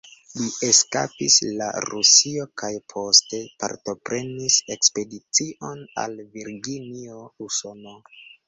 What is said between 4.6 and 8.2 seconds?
ekspedicion al Virginio, Usono.